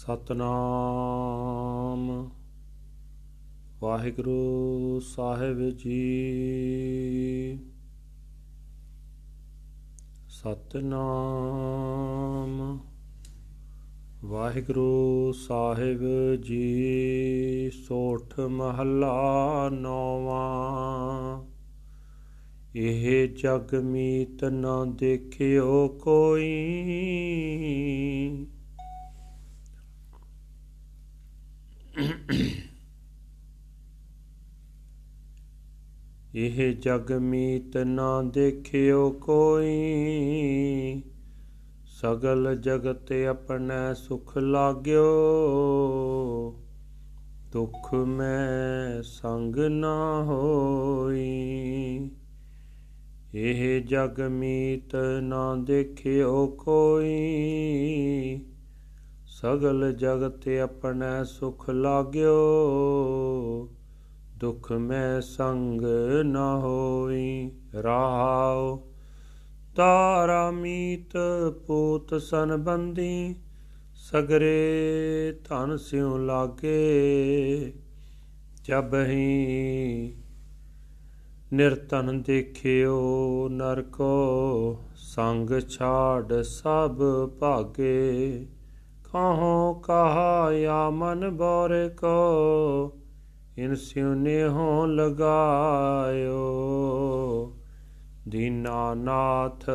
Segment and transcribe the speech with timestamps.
[0.00, 2.30] ਸਤਨਾਮ।
[3.80, 7.58] ਵਾਹਿਗੁਰੂ ਸਾਹਿਬ ਜੀ।
[10.28, 12.78] ਸਤਨਾਮ।
[14.24, 16.00] ਵਾਹਿਗੁਰੂ ਸਾਹਿਬ
[16.42, 21.44] ਜੀ, ਸੋਠ ਮਹੱਲਾ ਨੌਵਾਂ।
[22.74, 26.76] ਇਹ ਜਗ ਮੀਤ ਨਾ ਦੇਖਿਓ ਕੋਈ।
[36.34, 39.72] ਇਹ ਜਗ ਮੀਤ ਨਾ ਦੇਖਿਓ ਕੋਈ।
[41.86, 45.04] ਸਗਲ ਜਗਤ ਆਪਣਾ ਸੁਖ ਲਾਗਿਓ।
[47.52, 52.10] ਦੁਖ ਮੈਂ ਸੰਗ ਨਾ ਹੋਈ।
[53.34, 57.26] ਇਹ ਜਗ ਮੀਤ ਨਾ ਦੇਖਿਓ ਕੋਈ।
[59.42, 62.32] ਸਗਲ ਜਗਤ ਆਪਣਾ ਸੁਖ ਲਾਗਿਓ,
[64.36, 65.80] ਦੁਖ ਮੈਂ ਸੰਗ
[66.24, 67.50] ਨਾ ਹੋਈ
[67.82, 68.78] ਰਾਉ
[69.76, 71.12] ਤਾਰਾ ਮੀਤ
[71.66, 73.36] ਪੂਤ ਸੰਬੰਦੀ
[73.94, 77.72] ਸਗਰੇ ਧਨ ਸਿਉ ਲਾਗੇ,
[78.64, 80.16] ਜਬ ਹੀ
[81.52, 87.02] ਨਿਰਤਨ ਦੇਖਿਓ ਨਰਕੋ, ਸੰਗ ਛਾੜ ਸਭ
[87.40, 88.46] ਭਾਗੇ।
[89.12, 92.92] ਕਹੋ, ਕਹਾ ਯਾ ਮਨ ਬੋਰੇ ਕੋ,
[93.58, 96.42] ਇਨ ਸਿਉਨੇ ਹੋ ਲਗਾਇਓ।
[98.28, 99.70] ਦੀਨਾਨਾਥ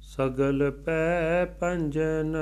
[0.00, 2.36] ਸਗਲ ਪੈ ਪੰਜਨ,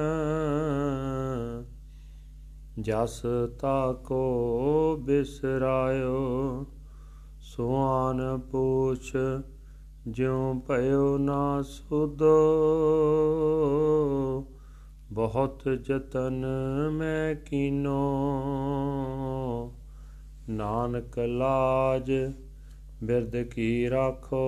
[2.80, 3.22] ਜਸ
[3.60, 6.64] ਤਾ ਕੋ ਬਿਸਰਾਇਓ।
[7.41, 9.16] ਸੁਆਨ ਪੂਛ,
[10.08, 12.36] ਜਿਉ ਭਇਓ ਨਾ ਸੁਦੋ
[15.12, 16.47] ਬਹੁਤ ਜਤਨ
[16.93, 17.94] ਮੈਂ ਕੀਨੋ।
[20.49, 22.12] ਨਾਨਕ ਲਾਜ
[23.05, 24.44] ਬਿਰਦ ਕੀ ਰਾਖੋ।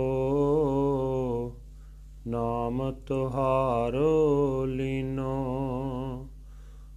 [2.27, 4.27] ਨਾਮ ਤੁਹਾਰੋ
[4.65, 5.47] ਲੀਨੋ।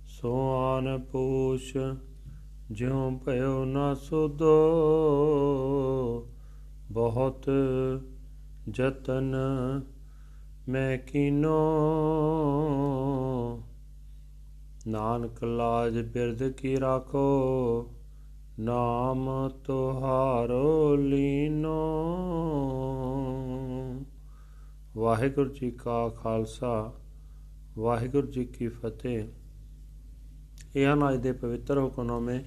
[0.07, 1.77] ਸੁਆਨ ਪੂਛ
[2.71, 4.69] ਜਿਉ ਭਇਓ ਨਾ ਸੁਦੋ
[6.91, 7.49] ਬਹੁਤ
[8.69, 9.35] ਜਤਨ
[10.69, 11.59] ਮੈਂ ਕੀਨੋ।
[14.87, 17.93] ਨਾਨਕ ਲਾਜ ਬਿਰਦ ਕੀ ਰਾਖੋ,
[18.59, 22.05] ਨਾਮ ਤੁਹਾਰੋ ਲੀਨੋ।
[24.97, 26.93] ਵਾਹਿਗੁਰੂ ਜੀ ਕਾ ਖਾਲਸਾ,
[27.77, 29.27] ਵਾਹਿਗੁਰੂ ਜੀ ਕੀ ਫਤਿਹ।
[30.75, 32.39] ਇਹ ਹਨ ਅੱਜ ਦੇ ਪਵਿੱਤਰ ਹੁਕਮਨਾਮੇ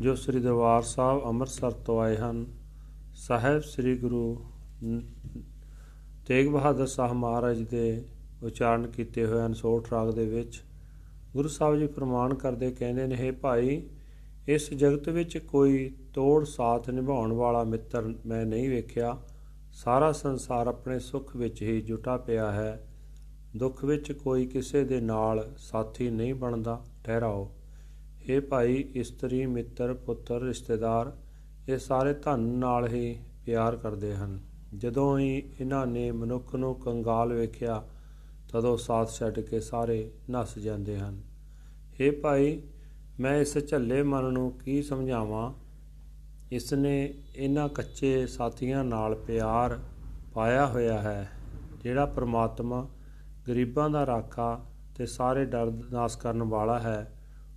[0.00, 2.46] ਜੋ ਸ੍ਰੀ ਦਰਬਾਰ ਸਾਹਿਬ ਅੰਮ੍ਰਿਤਸਰ ਤੋਂ ਆਏ ਹਨ।
[3.14, 4.44] ਸਾਹਿਬ ਸ੍ਰੀ ਗੁਰੂ
[6.26, 8.02] ਤੇਗ ਬਹਾਦਰ ਸਾਹਿਬ ਮਹਾਰਾਜ ਦੇ
[8.42, 10.62] ਉਚਾਰਨ ਕੀਤੇ ਹੋਏ ਅਨਸੋਠ ਰਾਗ ਦੇ ਵਿੱਚ
[11.32, 13.82] ਗੁਰੂ ਸਾਹਿਬ ਜੀ ਫਰਮਾਨ ਕਰਦੇ ਕਹਿੰਦੇ ਨੇ, ਹੈ ਭਾਈ,
[14.48, 19.18] ਇਸ ਜਗਤ ਵਿੱਚ ਕੋਈ ਤੋੜ ਸਾਥ ਨਿਭਾਉਣ ਵਾਲਾ ਮਿੱਤਰ ਮੈਂ ਨਹੀਂ ਵੇਖਿਆ।
[19.72, 22.88] ਸਾਰਾ ਸੰਸਾਰ ਆਪਣੇ ਸੁੱਖ ਵਿੱਚ ਹੀ ਜੁਟਾ ਪਿਆ ਹੈ।
[23.56, 27.50] ਦੁੱਖ ਵਿੱਚ ਕੋਈ ਕਿਸੇ ਦੇ ਨਾਲ ਸਾਥੀ ਨਹੀਂ ਬਣਦਾ। ਠਹਿਰਾਓ।
[28.28, 31.16] ਇਹ ਭਾਈ, ਇਸਤਰੀ, ਮਿੱਤਰ, ਪੁੱਤਰ, ਰਿਸ਼ਤੇਦਾਰ,
[31.68, 37.32] ਇਹ ਸਾਰੇ ਧਨ ਨਾਲ ਹੀ ਪਿਆਰ ਕਰਦੇ ਹਨ। ਜਦੋਂ ਹੀ ਇਹਨਾਂ ਨੇ ਮਨੁੱਖ ਨੂੰ ਕੰਗਾਲ
[37.32, 37.82] ਵੇਖਿਆ,
[38.52, 41.20] ਤਦੋਂ ਸਾਥ ਛੱਡ ਕੇ ਸਾਰੇ ਨਸ ਜਾਂਦੇ ਹਨ।
[42.00, 42.60] हे ਭਾਈ,
[43.20, 45.52] ਮੈਂ ਇਸ ਝੱਲੇ ਮਨ ਨੂੰ ਕੀ ਸਮਝਾਵਾਂ?
[46.52, 49.78] ਇਸ ਨੇ ਇਹਨਾਂ ਕੱਚੇ ਸਾਥੀਆਂ ਨਾਲ ਪਿਆਰ
[50.34, 51.28] ਪਾਇਆ ਹੋਇਆ ਹੈ,
[51.82, 52.86] ਜਿਹੜਾ ਪ੍ਰਮਾਤਮਾ
[53.48, 54.64] ਗਰੀਬਾਂ ਦਾ ਰਾਖਾ
[54.96, 57.10] ਤੇ ਸਾਰੇ ਡਰ ਨਾਸ ਕਰਨ ਵਾਲਾ ਹੈ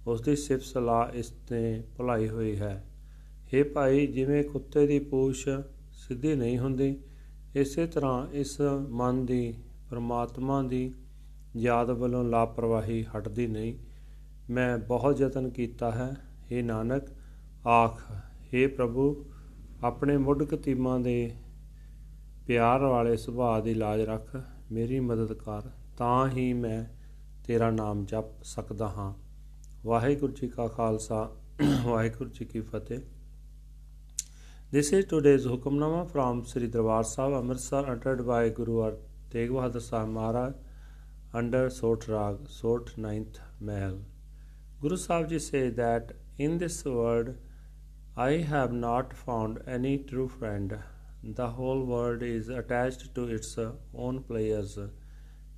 [0.08, 2.84] ਉਸ ਦੀ ਸਿਫਤ ਸਲਾਹ ਇਸ ਤੇ ਭੁਲਾਈ ਹੋਈ ਹੈ।
[3.54, 5.48] हे ਭਾਈ, ਜਿਵੇਂ ਕੁੱਤੇ ਦੀ ਪੂਛ
[5.98, 7.00] ਸਿੱਧੀ ਨਹੀਂ ਹੁੰਦੀ।
[7.56, 9.58] ਇਸੇ ਤਰ੍ਹਾਂ ਇਸ ਮਨ ਦੀ,
[9.90, 10.94] ਪ੍ਰਮਾਤਮਾ ਦੀ
[11.56, 13.74] ਯਾਦ ਵੱਲੋਂ ਲਾਪਰਵਾਹੀ ਹਟਦੀ ਨਹੀਂ।
[14.50, 16.16] ਮੈਂ ਬਹੁਤ ਯਤਨ ਕੀਤਾ ਹੈ।
[16.52, 17.04] हे ਨਾਨਕ,
[17.68, 18.02] ਆਖ
[18.46, 19.26] हे ਪ੍ਰਭੂ,
[19.84, 21.32] ਆਪਣੇ ਮੁੱਢ ਕਤੀਮਾਂ ਦੇ
[22.48, 24.38] ਪਿਆਰ ਵਾਲੇ ਸੁਭਾਅ ਦੀ ਲਾਜ ਰੱਖ।
[24.72, 25.62] ਮੇਰੀ ਮਦਦ ਕਰ,
[25.98, 26.86] ਤਾਂ ਹੀ ਮੈਂ
[27.46, 29.14] ਤੇਰਾ ਨਾਮ ਜਪ ਸਕਦਾ ਹਾਂ।
[29.86, 31.32] ਵਾਹਿਗੁਰੂ ਜੀ ਕਾ ਖਾਲਸਾ,
[31.84, 33.00] ਵਾਹਿਗੁਰੂ ਜੀ ਕੀ ਫਤਿਹ।
[34.70, 38.98] This is today's Hukamnama from Sri Darbar Sahib Amritsar uttered by Guru
[39.32, 40.56] Tegh Bahadur Sahib Maharaj
[41.34, 44.00] under Sot Rag, Sot 9th Mahal.
[44.82, 47.36] Guru Sahib Ji say that in this world
[48.18, 50.78] I have not found any true friend.
[51.24, 53.58] The whole world is attached to its
[53.94, 54.78] own players,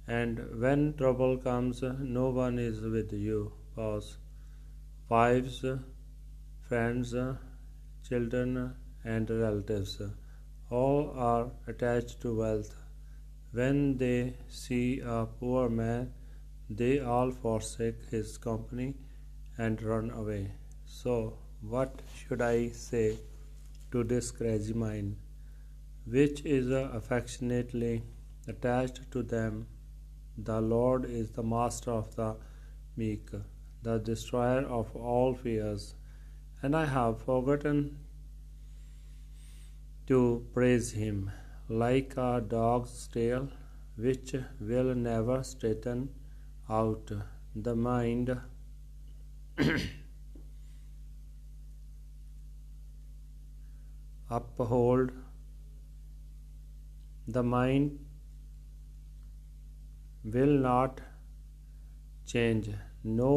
[0.08, 3.54] and when trouble comes, no one is with you.
[3.76, 4.20] Pause.
[5.10, 5.66] Wives,
[6.68, 7.16] friends,
[8.08, 10.02] children, and relatives
[10.70, 12.76] all are attached to wealth.
[13.52, 16.14] When they see a poor man,
[16.70, 18.94] they all forsake his company
[19.58, 20.52] and run away.
[20.86, 23.18] So, what should I say
[23.92, 25.18] to this crazy mind,
[26.06, 28.04] which is affectionately
[28.48, 29.68] attached to them?
[30.38, 32.36] The Lord is the master of the
[32.96, 33.30] meek,
[33.82, 35.96] the destroyer of all fears,
[36.62, 37.98] and I have forgotten
[40.10, 41.32] to praise him.
[41.70, 43.48] Like a dog's tail,
[43.96, 46.10] which will never straighten
[46.68, 47.12] out,
[47.56, 48.36] the mind
[54.38, 55.12] uphold
[57.28, 58.00] the mind
[60.24, 61.02] will not
[62.26, 62.70] change
[63.04, 63.28] no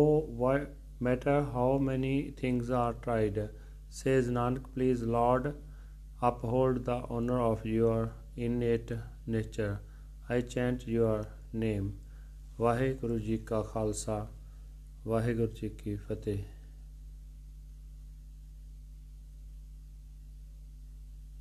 [1.01, 3.39] matter how many things are tried
[3.89, 5.49] says nanak please lord
[6.23, 8.93] uphold the honor of your innate
[9.27, 9.73] nature
[10.29, 11.19] i chant your
[11.57, 11.91] name
[12.61, 14.27] Waheguru ji ਕਾ ਖਾਲਸਾ
[15.07, 16.43] ਵਾਹਿਗੁਰੂ ਜੀ ਕੀ ਫਤਿਹ